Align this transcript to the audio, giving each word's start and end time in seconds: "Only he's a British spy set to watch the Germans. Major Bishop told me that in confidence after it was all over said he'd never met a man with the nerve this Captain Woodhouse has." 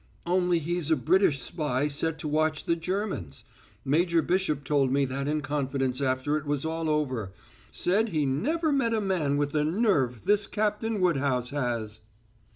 "Only 0.25 0.57
he's 0.57 0.89
a 0.89 0.95
British 0.95 1.39
spy 1.41 1.87
set 1.87 2.17
to 2.17 2.27
watch 2.27 2.65
the 2.65 2.75
Germans. 2.75 3.43
Major 3.85 4.23
Bishop 4.23 4.63
told 4.63 4.91
me 4.91 5.05
that 5.05 5.27
in 5.27 5.41
confidence 5.41 6.01
after 6.01 6.37
it 6.37 6.47
was 6.47 6.65
all 6.65 6.89
over 6.89 7.33
said 7.69 8.09
he'd 8.09 8.25
never 8.25 8.71
met 8.71 8.95
a 8.95 8.99
man 8.99 9.37
with 9.37 9.51
the 9.51 9.63
nerve 9.63 10.25
this 10.25 10.47
Captain 10.47 10.99
Woodhouse 10.99 11.51
has." 11.51 11.99